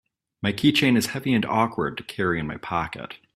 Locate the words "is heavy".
0.97-1.31